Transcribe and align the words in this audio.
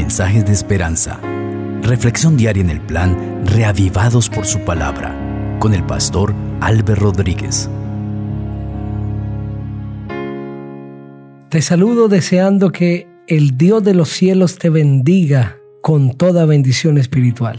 mensajes 0.00 0.46
de 0.46 0.52
esperanza. 0.54 1.20
Reflexión 1.82 2.34
diaria 2.38 2.62
en 2.62 2.70
el 2.70 2.80
plan 2.80 3.44
Reavivados 3.44 4.30
por 4.30 4.46
su 4.46 4.60
palabra 4.60 5.14
con 5.58 5.74
el 5.74 5.84
pastor 5.84 6.34
Álvaro 6.62 7.12
Rodríguez. 7.12 7.68
Te 11.50 11.60
saludo 11.60 12.08
deseando 12.08 12.72
que 12.72 13.08
el 13.26 13.58
Dios 13.58 13.84
de 13.84 13.92
los 13.92 14.08
cielos 14.08 14.56
te 14.56 14.70
bendiga 14.70 15.58
con 15.82 16.16
toda 16.16 16.46
bendición 16.46 16.96
espiritual. 16.96 17.58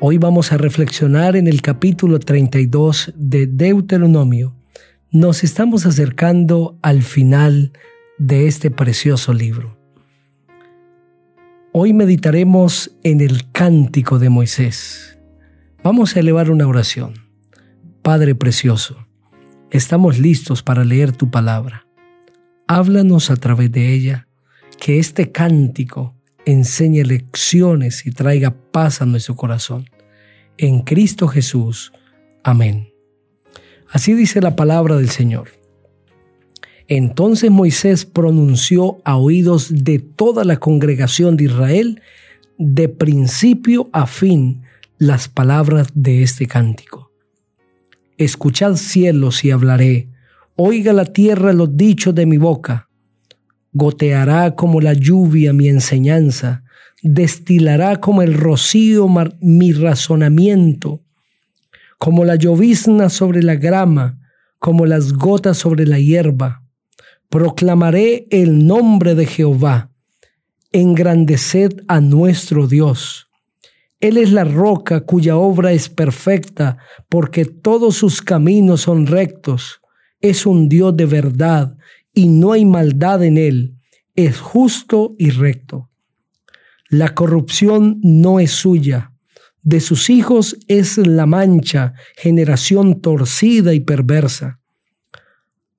Hoy 0.00 0.16
vamos 0.16 0.50
a 0.52 0.56
reflexionar 0.56 1.36
en 1.36 1.46
el 1.46 1.60
capítulo 1.60 2.20
32 2.20 3.12
de 3.14 3.46
Deuteronomio. 3.46 4.56
Nos 5.10 5.44
estamos 5.44 5.84
acercando 5.84 6.78
al 6.80 7.02
final 7.02 7.72
de 8.16 8.46
este 8.46 8.70
precioso 8.70 9.34
libro. 9.34 9.75
Hoy 11.78 11.92
meditaremos 11.92 12.96
en 13.02 13.20
el 13.20 13.52
cántico 13.52 14.18
de 14.18 14.30
Moisés. 14.30 15.18
Vamos 15.82 16.16
a 16.16 16.20
elevar 16.20 16.50
una 16.50 16.66
oración. 16.66 17.28
Padre 18.00 18.34
precioso, 18.34 19.06
estamos 19.70 20.18
listos 20.18 20.62
para 20.62 20.84
leer 20.86 21.12
tu 21.12 21.30
palabra. 21.30 21.86
Háblanos 22.66 23.30
a 23.30 23.36
través 23.36 23.70
de 23.72 23.92
ella, 23.92 24.26
que 24.80 24.98
este 24.98 25.32
cántico 25.32 26.16
enseñe 26.46 27.04
lecciones 27.04 28.06
y 28.06 28.10
traiga 28.10 28.56
paz 28.72 29.02
a 29.02 29.04
nuestro 29.04 29.36
corazón. 29.36 29.84
En 30.56 30.80
Cristo 30.80 31.28
Jesús. 31.28 31.92
Amén. 32.42 32.88
Así 33.90 34.14
dice 34.14 34.40
la 34.40 34.56
palabra 34.56 34.96
del 34.96 35.10
Señor. 35.10 35.48
Entonces 36.88 37.50
Moisés 37.50 38.04
pronunció 38.04 38.98
a 39.04 39.16
oídos 39.16 39.84
de 39.84 39.98
toda 39.98 40.44
la 40.44 40.58
congregación 40.58 41.36
de 41.36 41.44
Israel, 41.44 42.02
de 42.58 42.88
principio 42.88 43.88
a 43.92 44.06
fin, 44.06 44.62
las 44.98 45.28
palabras 45.28 45.88
de 45.94 46.22
este 46.22 46.46
cántico. 46.46 47.10
Escuchad 48.18 48.76
cielos 48.76 49.44
y 49.44 49.50
hablaré, 49.50 50.08
oiga 50.54 50.92
la 50.92 51.04
tierra 51.04 51.52
los 51.52 51.76
dichos 51.76 52.14
de 52.14 52.24
mi 52.24 52.38
boca 52.38 52.86
goteará 53.76 54.54
como 54.54 54.80
la 54.80 54.94
lluvia 54.94 55.52
mi 55.52 55.68
enseñanza, 55.68 56.64
destilará 57.02 58.00
como 58.00 58.22
el 58.22 58.32
rocío 58.32 59.06
mi 59.40 59.72
razonamiento, 59.72 61.02
como 61.98 62.24
la 62.24 62.36
llovizna 62.36 63.10
sobre 63.10 63.42
la 63.42 63.56
grama, 63.56 64.18
como 64.58 64.86
las 64.86 65.12
gotas 65.12 65.58
sobre 65.58 65.86
la 65.86 65.98
hierba. 65.98 66.65
Proclamaré 67.36 68.26
el 68.30 68.66
nombre 68.66 69.14
de 69.14 69.26
Jehová, 69.26 69.90
engrandeced 70.72 71.82
a 71.86 72.00
nuestro 72.00 72.66
Dios. 72.66 73.28
Él 74.00 74.16
es 74.16 74.32
la 74.32 74.44
roca 74.44 75.02
cuya 75.02 75.36
obra 75.36 75.72
es 75.72 75.90
perfecta, 75.90 76.78
porque 77.10 77.44
todos 77.44 77.94
sus 77.94 78.22
caminos 78.22 78.80
son 78.80 79.06
rectos. 79.06 79.82
Es 80.22 80.46
un 80.46 80.70
Dios 80.70 80.96
de 80.96 81.04
verdad 81.04 81.76
y 82.14 82.28
no 82.28 82.52
hay 82.52 82.64
maldad 82.64 83.22
en 83.22 83.36
él, 83.36 83.74
es 84.14 84.40
justo 84.40 85.14
y 85.18 85.28
recto. 85.28 85.90
La 86.88 87.14
corrupción 87.14 88.00
no 88.02 88.40
es 88.40 88.52
suya, 88.52 89.12
de 89.62 89.80
sus 89.80 90.08
hijos 90.08 90.56
es 90.68 90.96
la 90.96 91.26
mancha, 91.26 91.92
generación 92.16 93.02
torcida 93.02 93.74
y 93.74 93.80
perversa. 93.80 94.58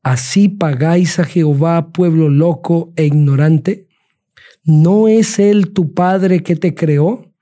¿Así 0.07 0.47
pagáis 0.47 1.19
a 1.19 1.25
Jehová, 1.25 1.91
pueblo 1.91 2.29
loco 2.29 2.93
e 2.95 3.05
ignorante? 3.05 3.87
¿No 4.63 5.07
es 5.07 5.37
Él 5.37 5.73
tu 5.73 5.93
Padre 5.93 6.43
que 6.43 6.55
te 6.55 6.73
creó? 6.73 7.33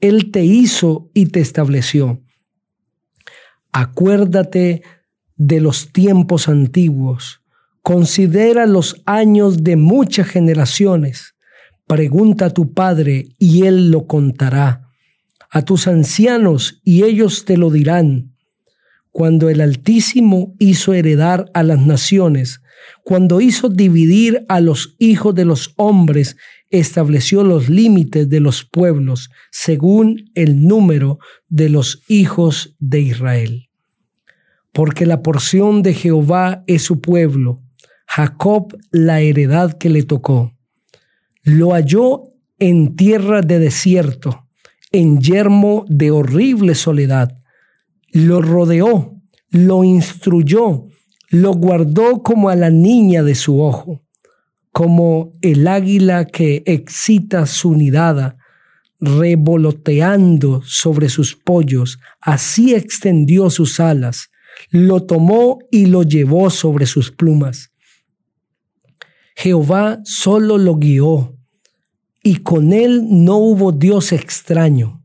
Él 0.00 0.30
te 0.30 0.44
hizo 0.44 1.10
y 1.14 1.26
te 1.26 1.40
estableció. 1.40 2.22
Acuérdate 3.72 4.82
de 5.36 5.60
los 5.60 5.92
tiempos 5.92 6.48
antiguos 6.48 7.40
Considera 7.82 8.66
los 8.66 9.00
años 9.06 9.64
de 9.64 9.76
muchas 9.76 10.28
generaciones. 10.28 11.34
Pregunta 11.86 12.46
a 12.46 12.50
tu 12.50 12.74
Padre 12.74 13.28
y 13.38 13.64
Él 13.64 13.90
lo 13.90 14.06
contará. 14.06 14.86
A 15.50 15.62
tus 15.62 15.86
ancianos 15.86 16.80
y 16.84 17.04
ellos 17.04 17.46
te 17.46 17.56
lo 17.56 17.70
dirán. 17.70 18.36
Cuando 19.10 19.48
el 19.48 19.60
Altísimo 19.60 20.54
hizo 20.58 20.94
heredar 20.94 21.50
a 21.54 21.62
las 21.62 21.84
naciones, 21.84 22.60
cuando 23.04 23.40
hizo 23.40 23.68
dividir 23.68 24.44
a 24.48 24.60
los 24.60 24.94
hijos 24.98 25.34
de 25.34 25.44
los 25.44 25.74
hombres, 25.76 26.36
estableció 26.70 27.42
los 27.42 27.68
límites 27.68 28.28
de 28.28 28.40
los 28.40 28.64
pueblos 28.64 29.30
según 29.50 30.30
el 30.34 30.66
número 30.66 31.18
de 31.48 31.68
los 31.68 32.02
hijos 32.08 32.76
de 32.78 33.00
Israel. 33.00 33.68
Porque 34.72 35.06
la 35.06 35.22
porción 35.22 35.82
de 35.82 35.94
Jehová 35.94 36.62
es 36.66 36.82
su 36.82 37.00
pueblo, 37.00 37.62
Jacob 38.06 38.76
la 38.90 39.20
heredad 39.20 39.76
que 39.76 39.88
le 39.88 40.04
tocó. 40.04 40.56
Lo 41.42 41.70
halló 41.72 42.22
en 42.58 42.94
tierra 42.94 43.40
de 43.40 43.58
desierto, 43.58 44.46
en 44.92 45.20
yermo 45.20 45.84
de 45.88 46.10
horrible 46.10 46.74
soledad. 46.74 47.36
Lo 48.12 48.42
rodeó, 48.42 49.20
lo 49.50 49.84
instruyó, 49.84 50.86
lo 51.30 51.52
guardó 51.52 52.22
como 52.22 52.48
a 52.48 52.56
la 52.56 52.70
niña 52.70 53.22
de 53.22 53.34
su 53.34 53.60
ojo, 53.60 54.02
como 54.72 55.32
el 55.42 55.68
águila 55.68 56.24
que 56.24 56.62
excita 56.66 57.46
su 57.46 57.74
nidada, 57.74 58.36
revoloteando 59.00 60.60
sobre 60.64 61.08
sus 61.08 61.34
pollos, 61.34 61.98
así 62.20 62.74
extendió 62.74 63.48
sus 63.50 63.80
alas, 63.80 64.30
lo 64.70 65.04
tomó 65.04 65.58
y 65.70 65.86
lo 65.86 66.02
llevó 66.02 66.50
sobre 66.50 66.86
sus 66.86 67.10
plumas. 67.10 67.70
Jehová 69.36 70.00
solo 70.04 70.58
lo 70.58 70.76
guió, 70.76 71.36
y 72.22 72.36
con 72.36 72.72
él 72.72 73.06
no 73.08 73.38
hubo 73.38 73.72
Dios 73.72 74.12
extraño. 74.12 74.99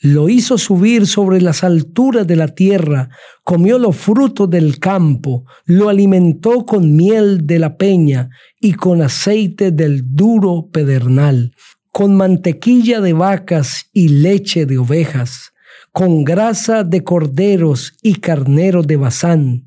Lo 0.00 0.28
hizo 0.28 0.58
subir 0.58 1.06
sobre 1.06 1.40
las 1.40 1.64
alturas 1.64 2.26
de 2.26 2.36
la 2.36 2.48
tierra, 2.48 3.10
comió 3.42 3.78
los 3.78 3.96
frutos 3.96 4.48
del 4.48 4.78
campo, 4.78 5.44
lo 5.64 5.88
alimentó 5.88 6.64
con 6.64 6.94
miel 6.94 7.46
de 7.46 7.58
la 7.58 7.76
peña 7.76 8.30
y 8.60 8.74
con 8.74 9.02
aceite 9.02 9.72
del 9.72 10.14
duro 10.14 10.68
pedernal, 10.72 11.52
con 11.90 12.16
mantequilla 12.16 13.00
de 13.00 13.12
vacas 13.12 13.86
y 13.92 14.08
leche 14.08 14.66
de 14.66 14.78
ovejas, 14.78 15.52
con 15.92 16.22
grasa 16.22 16.84
de 16.84 17.02
corderos 17.02 17.94
y 18.02 18.16
carneros 18.16 18.86
de 18.86 18.96
bazán, 18.96 19.66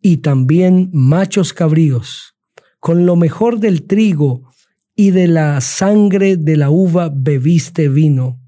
y 0.00 0.18
también 0.18 0.88
machos 0.92 1.52
cabríos 1.52 2.34
con 2.80 3.06
lo 3.06 3.16
mejor 3.16 3.58
del 3.60 3.86
trigo 3.86 4.42
y 4.94 5.10
de 5.10 5.28
la 5.28 5.60
sangre 5.60 6.36
de 6.36 6.56
la 6.56 6.70
uva 6.70 7.10
bebiste 7.14 7.88
vino. 7.88 8.40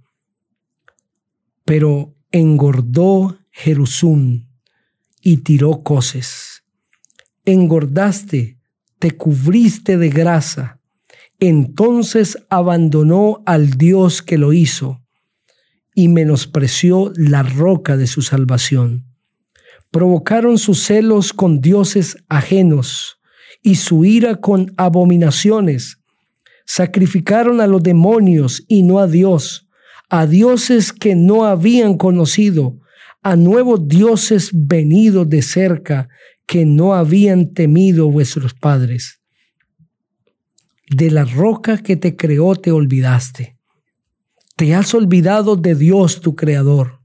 Pero 1.70 2.16
engordó 2.32 3.38
Jerusún 3.52 4.48
y 5.22 5.36
tiró 5.36 5.84
coces. 5.84 6.64
Engordaste, 7.44 8.58
te 8.98 9.12
cubriste 9.12 9.96
de 9.96 10.08
grasa. 10.08 10.80
Entonces 11.38 12.38
abandonó 12.48 13.44
al 13.46 13.78
Dios 13.78 14.20
que 14.20 14.36
lo 14.36 14.52
hizo 14.52 15.04
y 15.94 16.08
menospreció 16.08 17.12
la 17.14 17.44
roca 17.44 17.96
de 17.96 18.08
su 18.08 18.22
salvación. 18.22 19.06
Provocaron 19.92 20.58
sus 20.58 20.82
celos 20.82 21.32
con 21.32 21.60
dioses 21.60 22.16
ajenos 22.28 23.20
y 23.62 23.76
su 23.76 24.04
ira 24.04 24.40
con 24.40 24.74
abominaciones. 24.76 26.00
Sacrificaron 26.66 27.60
a 27.60 27.68
los 27.68 27.80
demonios 27.80 28.64
y 28.66 28.82
no 28.82 28.98
a 28.98 29.06
Dios, 29.06 29.69
a 30.10 30.26
dioses 30.26 30.92
que 30.92 31.14
no 31.14 31.46
habían 31.46 31.96
conocido, 31.96 32.78
a 33.22 33.36
nuevos 33.36 33.86
dioses 33.86 34.50
venidos 34.52 35.28
de 35.28 35.40
cerca 35.40 36.08
que 36.46 36.66
no 36.66 36.94
habían 36.94 37.54
temido 37.54 38.10
vuestros 38.10 38.52
padres. 38.54 39.20
De 40.90 41.12
la 41.12 41.24
roca 41.24 41.78
que 41.78 41.96
te 41.96 42.16
creó 42.16 42.56
te 42.56 42.72
olvidaste. 42.72 43.56
Te 44.56 44.74
has 44.74 44.92
olvidado 44.94 45.54
de 45.54 45.76
Dios 45.76 46.20
tu 46.20 46.34
Creador. 46.34 47.00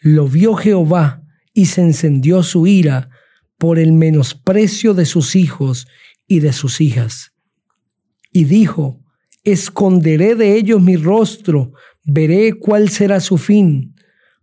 Lo 0.00 0.26
vio 0.26 0.56
Jehová 0.56 1.22
y 1.54 1.66
se 1.66 1.82
encendió 1.82 2.42
su 2.42 2.66
ira 2.66 3.10
por 3.56 3.78
el 3.78 3.92
menosprecio 3.92 4.94
de 4.94 5.06
sus 5.06 5.36
hijos 5.36 5.86
y 6.26 6.40
de 6.40 6.52
sus 6.52 6.80
hijas. 6.80 7.32
Y 8.32 8.44
dijo, 8.44 9.00
esconderé 9.44 10.34
de 10.34 10.56
ellos 10.56 10.80
mi 10.80 10.96
rostro, 10.96 11.72
veré 12.04 12.54
cuál 12.54 12.88
será 12.88 13.20
su 13.20 13.38
fin, 13.38 13.94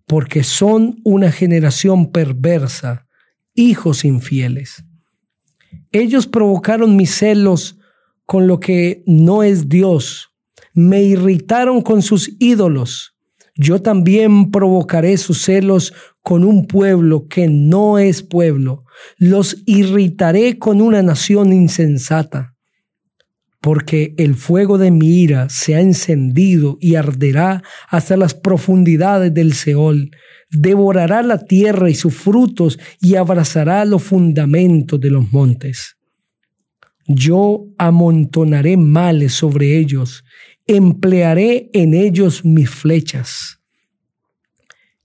porque 0.05 0.43
son 0.43 0.99
una 1.03 1.31
generación 1.31 2.11
perversa, 2.11 3.07
hijos 3.53 4.05
infieles. 4.05 4.83
Ellos 5.91 6.27
provocaron 6.27 6.95
mis 6.95 7.11
celos 7.11 7.77
con 8.25 8.47
lo 8.47 8.59
que 8.59 9.03
no 9.05 9.43
es 9.43 9.69
Dios, 9.69 10.31
me 10.77 11.01
irritaron 11.01 11.81
con 11.81 12.03
sus 12.03 12.35
ídolos. 12.37 13.15
Yo 13.55 13.81
también 13.81 14.51
provocaré 14.51 15.17
sus 15.17 15.41
celos 15.41 15.91
con 16.21 16.43
un 16.43 16.67
pueblo 16.67 17.27
que 17.27 17.47
no 17.47 17.97
es 17.97 18.21
pueblo. 18.21 18.85
Los 19.17 19.63
irritaré 19.65 20.59
con 20.59 20.79
una 20.79 21.01
nación 21.01 21.51
insensata. 21.51 22.56
Porque 23.67 24.15
el 24.15 24.35
fuego 24.35 24.77
de 24.77 24.91
mi 24.91 25.23
ira 25.23 25.49
se 25.49 25.75
ha 25.75 25.81
encendido 25.81 26.77
y 26.79 26.95
arderá 26.95 27.61
hasta 27.89 28.15
las 28.15 28.33
profundidades 28.33 29.33
del 29.33 29.51
Seol. 29.51 30.11
Devorará 30.49 31.21
la 31.21 31.43
tierra 31.43 31.89
y 31.89 31.93
sus 31.93 32.13
frutos 32.13 32.79
y 33.01 33.15
abrazará 33.15 33.83
los 33.83 34.03
fundamentos 34.03 35.01
de 35.01 35.11
los 35.11 35.33
montes. 35.33 35.97
Yo 37.09 37.65
amontonaré 37.77 38.77
males 38.77 39.33
sobre 39.33 39.77
ellos 39.77 40.23
emplearé 40.65 41.69
en 41.73 41.93
ellos 41.93 42.45
mis 42.45 42.69
flechas. 42.69 43.59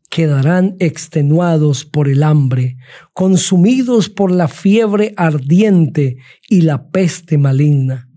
Quedarán 0.08 0.76
extenuados 0.78 1.84
por 1.84 2.08
el 2.08 2.22
hambre, 2.22 2.76
consumidos 3.12 4.08
por 4.08 4.30
la 4.30 4.46
fiebre 4.46 5.14
ardiente 5.16 6.18
y 6.48 6.60
la 6.60 6.90
peste 6.92 7.38
maligna. 7.38 8.11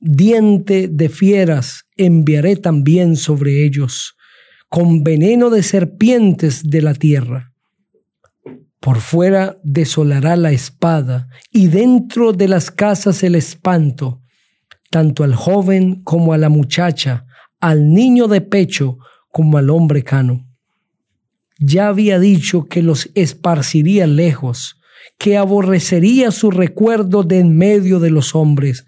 Diente 0.00 0.88
de 0.88 1.08
fieras 1.08 1.84
enviaré 1.96 2.56
también 2.56 3.16
sobre 3.16 3.64
ellos, 3.64 4.16
con 4.68 5.02
veneno 5.04 5.48
de 5.48 5.62
serpientes 5.62 6.68
de 6.68 6.82
la 6.82 6.94
tierra. 6.94 7.52
Por 8.80 9.00
fuera 9.00 9.56
desolará 9.62 10.36
la 10.36 10.52
espada, 10.52 11.28
y 11.50 11.68
dentro 11.68 12.32
de 12.32 12.46
las 12.46 12.70
casas 12.70 13.22
el 13.22 13.34
espanto, 13.34 14.20
tanto 14.90 15.24
al 15.24 15.34
joven 15.34 16.02
como 16.04 16.32
a 16.32 16.38
la 16.38 16.48
muchacha, 16.48 17.26
al 17.58 17.92
niño 17.92 18.28
de 18.28 18.42
pecho 18.42 18.98
como 19.32 19.58
al 19.58 19.70
hombre 19.70 20.02
cano. 20.02 20.46
Ya 21.58 21.88
había 21.88 22.18
dicho 22.18 22.66
que 22.66 22.82
los 22.82 23.10
esparciría 23.14 24.06
lejos, 24.06 24.78
que 25.18 25.38
aborrecería 25.38 26.30
su 26.30 26.50
recuerdo 26.50 27.22
de 27.22 27.38
en 27.38 27.56
medio 27.56 27.98
de 27.98 28.10
los 28.10 28.34
hombres, 28.34 28.84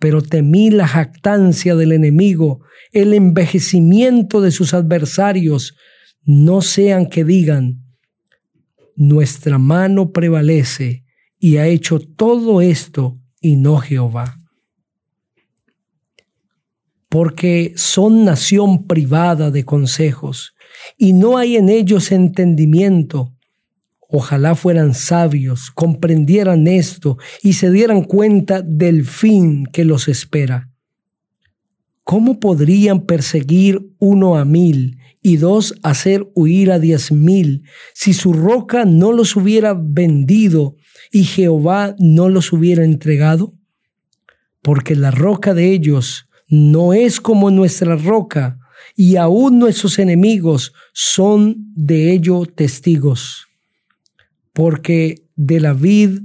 pero 0.00 0.22
temí 0.22 0.70
la 0.70 0.88
jactancia 0.88 1.76
del 1.76 1.92
enemigo, 1.92 2.62
el 2.90 3.14
envejecimiento 3.14 4.40
de 4.40 4.50
sus 4.50 4.74
adversarios, 4.74 5.76
no 6.24 6.60
sean 6.60 7.06
que 7.06 7.22
digan, 7.24 7.84
nuestra 8.96 9.58
mano 9.58 10.10
prevalece 10.10 11.04
y 11.38 11.58
ha 11.58 11.68
hecho 11.68 12.00
todo 12.00 12.60
esto 12.60 13.14
y 13.40 13.54
no 13.54 13.78
Jehová 13.78 14.40
porque 17.10 17.72
son 17.74 18.24
nación 18.24 18.86
privada 18.86 19.50
de 19.50 19.64
consejos, 19.64 20.54
y 20.96 21.12
no 21.12 21.36
hay 21.36 21.56
en 21.56 21.68
ellos 21.68 22.12
entendimiento. 22.12 23.34
Ojalá 24.12 24.56
fueran 24.56 24.94
sabios, 24.94 25.70
comprendieran 25.70 26.66
esto 26.66 27.16
y 27.42 27.52
se 27.52 27.70
dieran 27.70 28.02
cuenta 28.02 28.60
del 28.60 29.04
fin 29.04 29.66
que 29.72 29.84
los 29.84 30.08
espera. 30.08 30.68
¿Cómo 32.02 32.40
podrían 32.40 33.02
perseguir 33.06 33.92
uno 33.98 34.36
a 34.36 34.44
mil 34.44 34.98
y 35.22 35.36
dos 35.36 35.74
hacer 35.84 36.28
huir 36.34 36.72
a 36.72 36.80
diez 36.80 37.12
mil 37.12 37.62
si 37.94 38.12
su 38.12 38.32
roca 38.32 38.84
no 38.84 39.12
los 39.12 39.36
hubiera 39.36 39.74
vendido 39.78 40.74
y 41.12 41.22
Jehová 41.22 41.94
no 42.00 42.28
los 42.28 42.52
hubiera 42.52 42.84
entregado? 42.84 43.54
Porque 44.60 44.96
la 44.96 45.12
roca 45.12 45.54
de 45.54 45.72
ellos 45.72 46.28
no 46.48 46.94
es 46.94 47.20
como 47.20 47.52
nuestra 47.52 47.94
roca, 47.94 48.58
y 48.96 49.16
aún 49.16 49.60
nuestros 49.60 50.00
enemigos 50.00 50.72
son 50.92 51.72
de 51.74 52.12
ello 52.12 52.44
testigos. 52.44 53.49
Porque 54.52 55.26
de 55.36 55.60
la 55.60 55.72
vid 55.72 56.20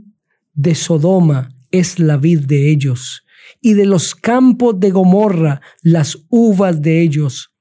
de 0.54 0.76
Sodoma 0.76 1.56
es 1.72 2.00
la 2.00 2.18
vid 2.18 2.42
de 2.42 2.70
ellos, 2.70 3.24
y 3.62 3.74
de 3.74 3.86
los 3.86 4.16
campos 4.16 4.80
de 4.80 4.92
Gomorra 4.92 5.62
las 5.82 6.18
uvas 6.30 6.82
de 6.82 7.02
ellos. 7.02 7.52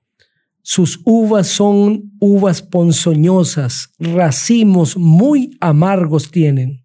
Sus 0.62 1.00
uvas 1.04 1.48
son 1.48 2.12
uvas 2.20 2.62
ponzoñosas, 2.62 3.90
racimos 3.98 4.96
muy 4.96 5.56
amargos 5.60 6.30
tienen. 6.30 6.84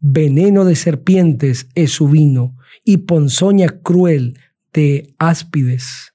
Veneno 0.00 0.66
de 0.66 0.76
serpientes 0.76 1.68
es 1.74 1.92
su 1.92 2.08
vino, 2.08 2.56
y 2.84 2.98
ponzoña 2.98 3.80
cruel 3.82 4.38
de 4.72 5.14
áspides. 5.18 6.12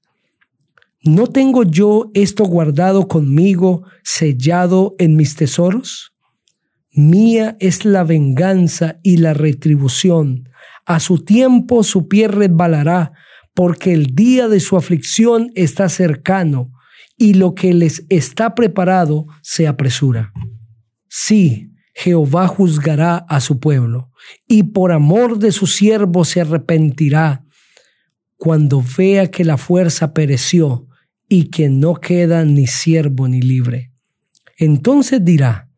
¿No 1.02 1.28
tengo 1.28 1.64
yo 1.64 2.12
esto 2.14 2.44
guardado 2.44 3.08
conmigo, 3.08 3.84
sellado 4.04 4.96
en 5.00 5.16
mis 5.16 5.36
tesoros? 5.36 6.14
Mía 6.92 7.56
es 7.60 7.86
la 7.86 8.04
venganza 8.04 9.00
y 9.04 9.18
la 9.18 9.34
retribución. 9.34 10.50
A 10.86 11.00
su 11.00 11.24
tiempo 11.24 11.84
su 11.84 12.08
pie 12.08 12.28
resbalará, 12.28 13.14
porque 13.54 13.94
el 13.94 14.16
día 14.16 14.48
de 14.48 14.60
su 14.60 14.78
aflicción 14.78 15.52
está 15.56 15.90
cercano, 15.90 16.72
y 17.18 17.34
lo 17.34 17.54
que 17.54 17.74
les 17.74 18.06
está 18.10 18.56
preparado 18.56 19.28
se 19.42 19.68
apresura. 19.68 20.32
Sí, 21.10 21.72
Jehová 21.94 22.48
juzgará 22.48 23.18
a 23.18 23.42
su 23.42 23.60
pueblo, 23.60 24.12
y 24.48 24.64
por 24.64 24.92
amor 24.92 25.38
de 25.38 25.52
su 25.52 25.68
siervo 25.68 26.24
se 26.26 26.42
arrepentirá 26.42 27.44
cuando 28.38 28.84
vea 28.98 29.30
que 29.30 29.44
la 29.44 29.58
fuerza 29.58 30.14
pereció 30.14 30.88
y 31.28 31.50
que 31.50 31.70
no 31.70 31.96
queda 31.96 32.46
ni 32.46 32.68
siervo 32.68 33.28
ni 33.28 33.42
libre. 33.42 33.92
Entonces 34.58 35.24
dirá, 35.24 35.69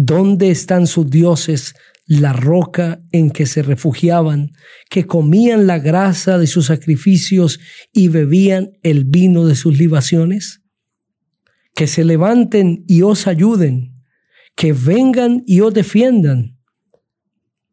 ¿dónde 0.00 0.52
están 0.52 0.86
sus 0.86 1.10
dioses, 1.10 1.74
la 2.06 2.32
roca 2.32 3.02
en 3.10 3.30
que 3.30 3.46
se 3.46 3.62
refugiaban, 3.62 4.52
que 4.88 5.06
comían 5.06 5.66
la 5.66 5.80
grasa 5.80 6.38
de 6.38 6.46
sus 6.46 6.66
sacrificios 6.66 7.58
y 7.92 8.06
bebían 8.06 8.70
el 8.84 9.04
vino 9.04 9.44
de 9.44 9.56
sus 9.56 9.76
libaciones? 9.76 10.62
Que 11.74 11.88
se 11.88 12.04
levanten 12.04 12.84
y 12.86 13.02
os 13.02 13.26
ayuden, 13.26 14.00
que 14.54 14.72
vengan 14.72 15.42
y 15.46 15.60
os 15.60 15.74
defiendan. 15.74 16.56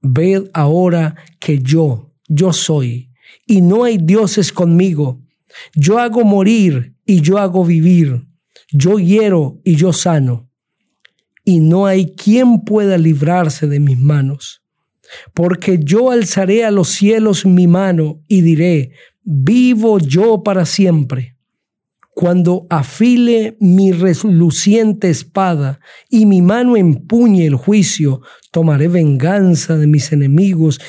Ved 0.02 0.50
ahora 0.54 1.16
que 1.40 1.60
yo, 1.60 2.16
yo 2.28 2.54
soy, 2.54 3.12
y 3.46 3.62
no 3.62 3.84
hay 3.84 4.00
dioses 4.00 4.52
conmigo. 4.52 5.22
Yo 5.76 6.00
hago 6.00 6.24
morir 6.24 6.96
y 7.06 7.22
yo 7.22 7.38
hago 7.38 7.64
vivir. 7.64 8.24
Yo 8.72 8.98
hiero 8.98 9.62
y 9.64 9.76
yo 9.76 9.94
sano. 9.94 10.45
Y 11.46 11.60
no 11.60 11.86
hay 11.86 12.08
quien 12.16 12.66
pueda 12.66 12.98
librarse 12.98 13.68
de 13.68 13.80
mis 13.80 13.98
manos. 13.98 14.62
Porque 15.34 15.80
yo 15.82 16.12
alzaré 16.12 16.66
a 16.66 16.72
los 16.72 16.90
cielos 16.90 17.46
mi 17.46 17.68
mano 17.68 18.22
y 18.28 18.42
diré, 18.42 18.92
vivo 19.24 20.00
yo 20.00 20.44
para 20.44 20.66
siempre. 20.66 21.36
Cuando 22.16 22.66
afile 22.70 23.58
mi 23.60 23.92
reluciente 23.92 25.10
espada 25.10 25.82
y 26.10 26.26
mi 26.26 26.42
mano 26.42 26.78
empuñe 26.78 27.46
el 27.46 27.56
juicio, 27.56 28.22
tomaré 28.52 28.88
venganza 28.88 29.78
de 29.78 29.86
mis 29.86 30.14
enemigos 30.14 30.80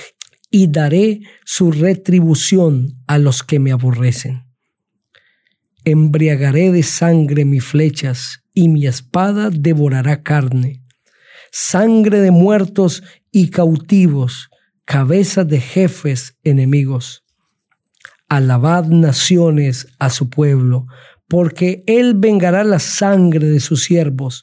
y 0.50 0.68
daré 0.68 1.22
su 1.44 1.72
retribución 1.72 3.02
a 3.08 3.18
los 3.18 3.42
que 3.42 3.58
me 3.58 3.72
aborrecen. 3.72 4.45
Embriagaré 5.88 6.72
de 6.72 6.82
sangre 6.82 7.44
mis 7.44 7.64
flechas 7.64 8.42
y 8.52 8.68
mi 8.68 8.88
espada 8.88 9.50
devorará 9.50 10.24
carne, 10.24 10.82
sangre 11.52 12.18
de 12.20 12.32
muertos 12.32 13.04
y 13.30 13.50
cautivos, 13.50 14.50
cabezas 14.84 15.46
de 15.46 15.60
jefes 15.60 16.36
enemigos. 16.42 17.22
Alabad 18.28 18.86
naciones 18.86 19.86
a 20.00 20.10
su 20.10 20.28
pueblo, 20.28 20.88
porque 21.28 21.84
él 21.86 22.14
vengará 22.16 22.64
la 22.64 22.80
sangre 22.80 23.46
de 23.46 23.60
sus 23.60 23.84
siervos, 23.84 24.42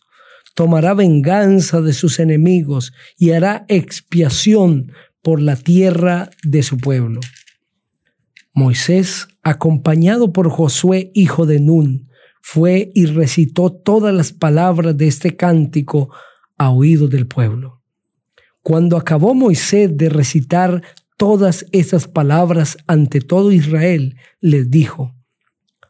tomará 0.55 0.93
venganza 0.93 1.81
de 1.81 1.91
sus 1.91 2.19
enemigos 2.19 2.93
y 3.17 3.31
hará 3.31 3.65
expiación 3.67 4.93
por 5.21 5.41
la 5.41 5.57
tierra 5.57 6.29
de 6.41 6.63
su 6.63 6.77
pueblo. 6.77 7.19
Moisés, 8.53 9.27
acompañado 9.43 10.31
por 10.31 10.49
Josué, 10.49 11.11
hijo 11.13 11.45
de 11.45 11.59
Nun, 11.59 12.09
fue 12.41 12.91
y 12.95 13.05
recitó 13.05 13.71
todas 13.71 14.13
las 14.13 14.33
palabras 14.33 14.97
de 14.97 15.07
este 15.07 15.35
cántico 15.35 16.09
a 16.57 16.71
oído 16.71 17.07
del 17.07 17.27
pueblo. 17.27 17.81
Cuando 18.61 18.97
acabó 18.97 19.33
Moisés 19.33 19.95
de 19.95 20.09
recitar 20.09 20.81
todas 21.17 21.65
esas 21.71 22.07
palabras 22.07 22.77
ante 22.87 23.21
todo 23.21 23.51
Israel, 23.51 24.15
les 24.39 24.69
dijo, 24.71 25.13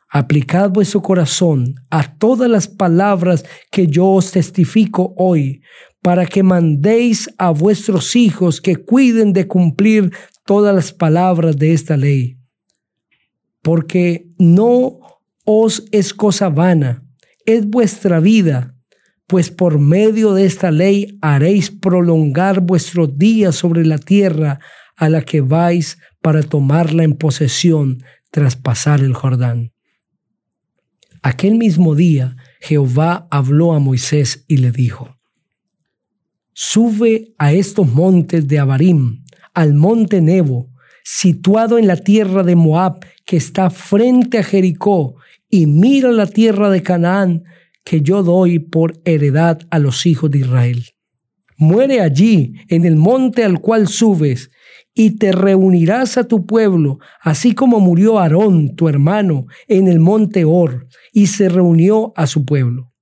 Aplicad 0.10 0.70
vuestro 0.70 1.02
corazón 1.02 1.74
a 1.90 2.18
todas 2.18 2.48
las 2.50 2.68
palabras 2.68 3.46
que 3.72 3.88
yo 3.88 4.10
os 4.10 4.32
testifico 4.32 5.14
hoy, 5.18 5.64
para 6.04 6.28
que 6.28 6.44
mandéis 6.44 7.34
a 7.40 7.50
vuestros 7.50 8.16
hijos 8.16 8.62
que 8.62 8.76
cuiden 8.76 9.34
de 9.34 9.48
cumplir 9.48 10.12
todas 10.46 10.76
las 10.76 10.92
palabras 10.94 11.58
de 11.58 11.74
esta 11.74 11.98
ley. 11.98 12.38
Porque 13.64 14.28
no 14.38 15.00
os 15.46 15.86
es 15.92 16.14
cosa 16.14 16.50
vana, 16.50 17.04
es 17.46 17.66
vuestra 17.66 18.20
vida, 18.20 18.76
pues 19.26 19.50
por 19.50 19.80
medio 19.80 20.34
de 20.34 20.46
esta 20.46 20.70
ley 20.70 21.18
haréis 21.22 21.72
prolongar 21.72 22.62
vuestros 22.62 23.18
días 23.18 23.56
sobre 23.56 23.86
la 23.86 23.98
tierra 23.98 24.60
a 24.96 25.10
la 25.10 25.22
que 25.22 25.42
vais 25.42 25.98
para 26.22 26.44
tomarla 26.44 27.04
en 27.04 27.14
posesión 27.14 28.04
tras 28.30 28.56
pasar 28.56 29.00
el 29.00 29.14
Jordán. 29.14 29.72
Aquel 31.22 31.56
mismo 31.56 31.96
día 31.96 32.36
Jehová 32.60 33.28
habló 33.32 33.74
a 33.74 33.80
Moisés 33.80 34.44
y 34.48 34.58
le 34.58 34.72
dijo, 34.72 35.18
Sube 36.54 37.34
a 37.38 37.54
estos 37.54 37.88
montes 37.88 38.48
de 38.48 38.60
Abarim, 38.60 39.24
al 39.54 39.74
monte 39.74 40.22
Nebo, 40.22 40.73
situado 41.04 41.78
en 41.78 41.88
la 41.88 41.98
tierra 41.98 42.44
de 42.44 42.56
Moab, 42.56 43.06
que 43.26 43.38
está 43.38 43.70
frente 43.70 44.40
a 44.40 44.44
Jericó, 44.44 45.16
y 45.50 45.68
mira 45.68 46.12
la 46.12 46.28
tierra 46.28 46.70
de 46.70 46.82
Canaán, 46.82 47.44
que 47.84 48.02
yo 48.02 48.24
doy 48.24 48.60
por 48.60 49.00
heredad 49.06 49.60
a 49.70 49.80
los 49.80 50.06
hijos 50.06 50.32
de 50.32 50.40
Israel. 50.40 50.86
Muere 51.58 52.02
allí, 52.02 52.54
en 52.70 52.86
el 52.86 52.96
monte 52.96 53.44
al 53.44 53.60
cual 53.60 53.88
subes, 53.88 54.50
y 54.96 55.18
te 55.18 55.32
reunirás 55.32 56.18
a 56.18 56.28
tu 56.28 56.46
pueblo, 56.46 57.00
así 57.22 57.54
como 57.54 57.80
murió 57.80 58.20
Aarón, 58.20 58.76
tu 58.76 58.88
hermano, 58.88 59.48
en 59.68 59.88
el 59.88 60.00
monte 60.00 60.46
Or, 60.46 60.88
y 61.12 61.28
se 61.28 61.50
reunió 61.50 62.14
a 62.16 62.28
su 62.28 62.46
pueblo. 62.46 62.93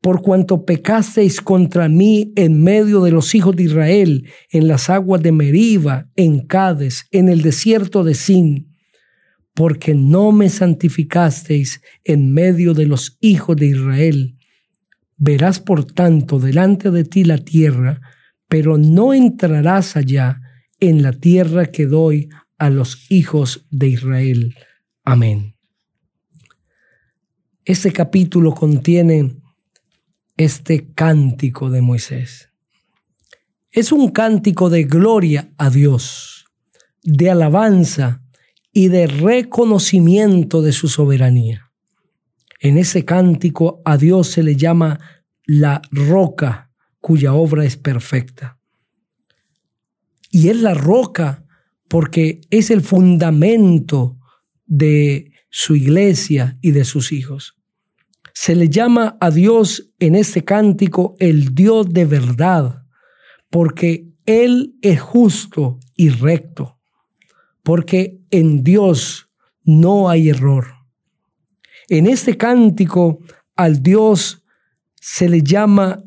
Por 0.00 0.22
cuanto 0.22 0.64
pecasteis 0.64 1.40
contra 1.40 1.88
mí 1.88 2.32
en 2.36 2.62
medio 2.62 3.00
de 3.02 3.10
los 3.10 3.34
hijos 3.34 3.56
de 3.56 3.64
Israel, 3.64 4.28
en 4.50 4.68
las 4.68 4.90
aguas 4.90 5.22
de 5.22 5.32
Meriba, 5.32 6.08
en 6.16 6.46
Cades, 6.46 7.06
en 7.10 7.28
el 7.28 7.42
desierto 7.42 8.04
de 8.04 8.14
Sin, 8.14 8.74
porque 9.54 9.94
no 9.94 10.32
me 10.32 10.48
santificasteis 10.48 11.80
en 12.04 12.32
medio 12.32 12.74
de 12.74 12.86
los 12.86 13.18
hijos 13.20 13.56
de 13.56 13.66
Israel. 13.66 14.36
Verás 15.16 15.60
por 15.60 15.84
tanto 15.84 16.38
delante 16.38 16.90
de 16.90 17.04
ti 17.04 17.24
la 17.24 17.38
tierra, 17.38 18.00
pero 18.48 18.78
no 18.78 19.12
entrarás 19.12 19.96
allá 19.96 20.40
en 20.80 21.02
la 21.02 21.12
tierra 21.12 21.66
que 21.66 21.86
doy 21.86 22.28
a 22.58 22.70
los 22.70 23.10
hijos 23.10 23.66
de 23.70 23.88
Israel. 23.88 24.54
Amén. 25.04 25.56
Este 27.64 27.92
capítulo 27.92 28.54
contiene 28.54 29.36
este 30.44 30.94
cántico 30.94 31.68
de 31.68 31.82
Moisés. 31.82 32.48
Es 33.72 33.92
un 33.92 34.08
cántico 34.08 34.70
de 34.70 34.84
gloria 34.84 35.52
a 35.58 35.68
Dios, 35.68 36.46
de 37.02 37.28
alabanza 37.28 38.22
y 38.72 38.88
de 38.88 39.06
reconocimiento 39.06 40.62
de 40.62 40.72
su 40.72 40.88
soberanía. 40.88 41.70
En 42.58 42.78
ese 42.78 43.04
cántico 43.04 43.82
a 43.84 43.98
Dios 43.98 44.28
se 44.28 44.42
le 44.42 44.56
llama 44.56 44.98
la 45.44 45.82
roca 45.90 46.70
cuya 47.00 47.34
obra 47.34 47.66
es 47.66 47.76
perfecta. 47.76 48.58
Y 50.30 50.48
es 50.48 50.56
la 50.56 50.72
roca 50.72 51.44
porque 51.86 52.40
es 52.48 52.70
el 52.70 52.80
fundamento 52.80 54.18
de 54.64 55.32
su 55.50 55.76
iglesia 55.76 56.56
y 56.62 56.70
de 56.70 56.86
sus 56.86 57.12
hijos. 57.12 57.59
Se 58.42 58.54
le 58.54 58.70
llama 58.70 59.18
a 59.20 59.30
Dios 59.30 59.92
en 59.98 60.14
este 60.14 60.44
cántico 60.44 61.14
el 61.18 61.54
Dios 61.54 61.90
de 61.90 62.06
verdad, 62.06 62.86
porque 63.50 64.14
Él 64.24 64.78
es 64.80 64.98
justo 64.98 65.78
y 65.94 66.08
recto, 66.08 66.78
porque 67.62 68.18
en 68.30 68.64
Dios 68.64 69.28
no 69.62 70.08
hay 70.08 70.30
error. 70.30 70.68
En 71.90 72.06
este 72.06 72.38
cántico 72.38 73.18
al 73.56 73.82
Dios 73.82 74.42
se 74.94 75.28
le 75.28 75.42
llama 75.42 76.02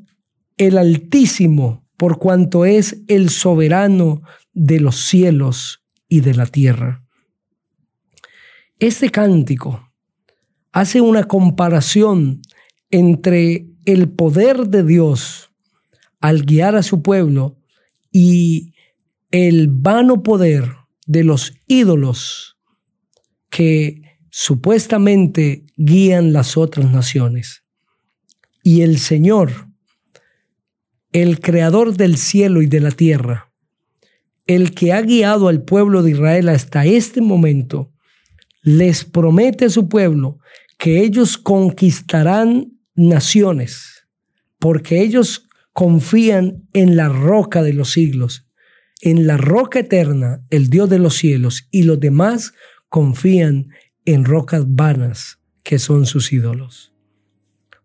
el 0.58 0.80
Altísimo, 0.80 1.88
por 1.98 2.18
cuanto 2.18 2.66
es 2.66 3.04
el 3.08 3.30
soberano 3.30 4.24
de 4.54 4.80
los 4.80 4.96
cielos 5.06 5.86
y 6.08 6.22
de 6.22 6.34
la 6.34 6.48
tierra. 6.48 7.06
Este 8.80 9.12
cántico 9.12 9.93
hace 10.74 11.00
una 11.00 11.24
comparación 11.24 12.42
entre 12.90 13.68
el 13.86 14.10
poder 14.10 14.68
de 14.68 14.84
Dios 14.84 15.52
al 16.20 16.44
guiar 16.44 16.76
a 16.76 16.84
su 16.84 17.02
pueblo 17.02 17.58
y 18.12 18.74
el 19.32 19.70
vano 19.70 20.24
poder 20.24 20.76
de 21.06 21.24
los 21.24 21.54
ídolos 21.68 22.58
que 23.50 24.02
supuestamente 24.30 25.64
guían 25.78 26.34
las 26.34 26.58
otras 26.58 26.92
naciones. 26.92 27.64
Y 28.64 28.82
el 28.82 29.00
Señor 29.00 29.74
el 31.14 31.40
creador 31.40 31.96
del 31.96 32.18
cielo 32.18 32.64
y 32.64 32.66
de 32.66 32.80
la 32.80 32.92
tierra, 32.92 33.52
el 34.48 34.74
que 34.74 34.92
ha 34.92 35.02
guiado 35.02 35.48
al 35.48 35.64
pueblo 35.64 36.02
de 36.02 36.12
Israel 36.12 36.50
hasta 36.50 36.86
este 36.86 37.22
momento, 37.22 37.92
les 38.64 39.06
promete 39.06 39.66
a 39.66 39.70
su 39.70 39.88
pueblo 39.88 40.40
que 40.84 41.00
ellos 41.00 41.38
conquistarán 41.38 42.74
naciones, 42.94 44.06
porque 44.60 45.00
ellos 45.00 45.48
confían 45.72 46.68
en 46.74 46.98
la 46.98 47.08
roca 47.08 47.64
de 47.64 47.72
los 47.72 47.92
siglos, 47.92 48.50
en 49.00 49.26
la 49.26 49.38
roca 49.38 49.80
eterna, 49.80 50.42
el 50.50 50.70
Dios 50.70 50.90
de 50.90 51.00
los 51.00 51.16
cielos, 51.16 51.70
y 51.72 51.84
los 51.84 52.02
demás 52.02 52.52
confían 52.90 53.70
en 54.04 54.26
rocas 54.26 54.66
vanas 54.68 55.40
que 55.64 55.80
son 55.80 56.06
sus 56.06 56.34
ídolos. 56.34 56.94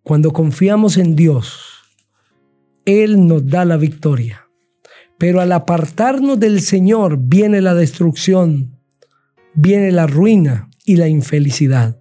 Cuando 0.03 0.33
confiamos 0.33 0.97
en 0.97 1.15
Dios, 1.15 1.61
él 2.85 3.29
nos 3.29 3.47
da 3.47 3.65
la 3.65 3.77
victoria. 3.77 4.49
Pero 5.19 5.41
al 5.41 5.53
apartarnos 5.53 6.41
del 6.41 6.61
Señor 6.61 7.17
viene 7.21 7.61
la 7.61 7.77
destrucción, 7.77 8.77
viene 9.55 9.93
la 9.93 10.09
ruina 10.09 10.69
y 10.85 10.97
la 10.97 11.07
infelicidad. 11.07 12.01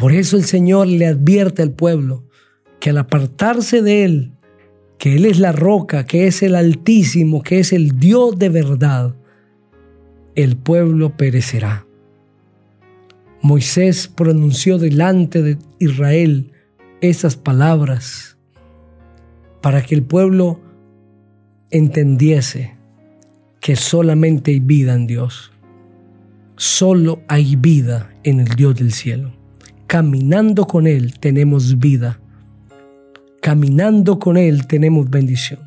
Por 0.00 0.12
eso 0.12 0.38
el 0.38 0.44
Señor 0.44 0.86
le 0.86 1.06
advierte 1.06 1.60
al 1.60 1.72
pueblo 1.72 2.24
que 2.80 2.88
al 2.88 2.96
apartarse 2.96 3.82
de 3.82 4.04
Él, 4.04 4.32
que 4.96 5.16
Él 5.16 5.26
es 5.26 5.38
la 5.38 5.52
roca, 5.52 6.06
que 6.06 6.26
es 6.26 6.42
el 6.42 6.54
Altísimo, 6.54 7.42
que 7.42 7.58
es 7.58 7.74
el 7.74 7.98
Dios 7.98 8.38
de 8.38 8.48
verdad, 8.48 9.14
el 10.34 10.56
pueblo 10.56 11.18
perecerá. 11.18 11.86
Moisés 13.42 14.08
pronunció 14.08 14.78
delante 14.78 15.42
de 15.42 15.58
Israel 15.78 16.50
esas 17.02 17.36
palabras 17.36 18.38
para 19.60 19.82
que 19.82 19.94
el 19.94 20.02
pueblo 20.02 20.62
entendiese 21.70 22.74
que 23.60 23.76
solamente 23.76 24.52
hay 24.52 24.60
vida 24.60 24.94
en 24.94 25.06
Dios. 25.06 25.52
Solo 26.56 27.22
hay 27.28 27.56
vida 27.56 28.14
en 28.22 28.40
el 28.40 28.48
Dios 28.48 28.76
del 28.76 28.92
cielo. 28.92 29.39
Caminando 29.90 30.68
con 30.68 30.86
Él 30.86 31.18
tenemos 31.18 31.80
vida. 31.80 32.20
Caminando 33.42 34.20
con 34.20 34.36
Él 34.36 34.68
tenemos 34.68 35.10
bendición. 35.10 35.58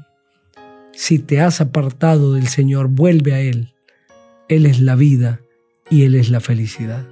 Si 0.93 1.19
te 1.19 1.41
has 1.41 1.59
apartado 1.59 2.35
del 2.35 2.47
Señor, 2.47 2.87
vuelve 2.87 3.33
a 3.33 3.41
Él. 3.41 3.73
Él 4.47 4.65
es 4.65 4.79
la 4.79 4.95
vida 4.95 5.41
y 5.89 6.03
Él 6.03 6.15
es 6.15 6.29
la 6.29 6.39
felicidad. 6.39 7.05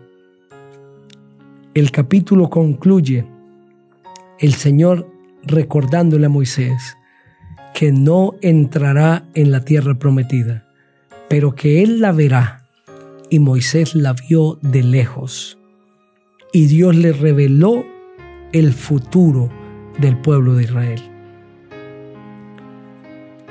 El 1.74 1.92
capítulo 1.92 2.50
concluye. 2.50 3.26
El 4.40 4.54
Señor 4.54 5.12
recordándole 5.44 6.28
a 6.28 6.30
Moisés 6.30 6.96
que 7.74 7.92
no 7.92 8.36
entrará 8.42 9.26
en 9.34 9.52
la 9.52 9.66
tierra 9.66 9.96
prometida, 9.96 10.66
pero 11.28 11.56
que 11.56 11.84
él 11.84 12.00
la 12.00 12.14
verá. 12.14 12.70
Y 13.30 13.40
Moisés 13.40 13.96
la 13.96 14.14
vio 14.14 14.60
de 14.62 14.82
lejos. 14.82 15.58
Y 16.52 16.66
Dios 16.66 16.96
le 16.96 17.14
reveló 17.14 17.86
el 18.52 18.74
futuro 18.74 19.50
del 20.00 20.18
pueblo 20.18 20.56
de 20.56 20.64
Israel. 20.64 21.02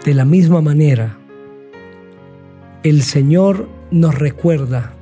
De 0.04 0.14
la 0.14 0.24
misma 0.24 0.60
manera, 0.60 1.16
el 2.82 3.02
Señor 3.02 3.68
nos 3.90 4.18
recuerda 4.18 4.92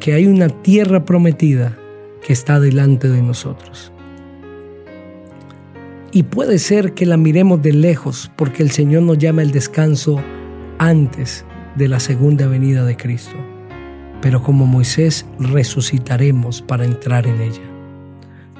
que 0.00 0.14
hay 0.14 0.26
una 0.26 0.48
tierra 0.48 1.04
prometida 1.04 1.76
que 2.26 2.32
está 2.32 2.58
delante 2.58 3.08
de 3.08 3.22
nosotros. 3.22 3.92
Y 6.12 6.24
puede 6.24 6.58
ser 6.58 6.94
que 6.94 7.06
la 7.06 7.16
miremos 7.16 7.62
de 7.62 7.72
lejos 7.72 8.30
porque 8.36 8.64
el 8.64 8.72
Señor 8.72 9.02
nos 9.02 9.18
llama 9.18 9.42
el 9.42 9.52
descanso 9.52 10.20
antes 10.78 11.44
de 11.76 11.86
la 11.86 12.00
segunda 12.00 12.48
venida 12.48 12.84
de 12.84 12.96
Cristo. 12.96 13.36
Pero 14.22 14.42
como 14.42 14.66
Moisés 14.66 15.26
resucitaremos 15.38 16.62
para 16.62 16.84
entrar 16.84 17.26
en 17.26 17.40
ella. 17.40 17.62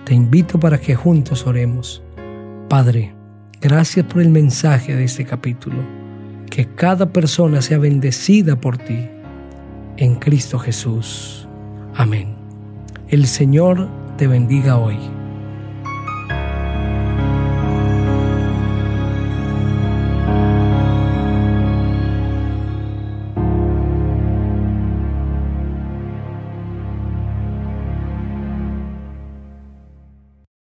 Te 0.04 0.14
invito 0.14 0.58
para 0.58 0.78
que 0.78 0.94
juntos 0.94 1.46
oremos. 1.46 2.02
Padre, 2.68 3.14
gracias 3.60 4.06
por 4.06 4.22
el 4.22 4.30
mensaje 4.30 4.96
de 4.96 5.04
este 5.04 5.24
capítulo. 5.24 5.82
Que 6.48 6.66
cada 6.66 7.12
persona 7.12 7.62
sea 7.62 7.78
bendecida 7.78 8.56
por 8.60 8.78
ti. 8.78 9.08
En 9.96 10.16
Cristo 10.16 10.58
Jesús. 10.58 11.46
Amén. 11.94 12.36
El 13.08 13.26
Señor 13.26 13.88
te 14.16 14.26
bendiga 14.26 14.78
hoy. 14.78 15.19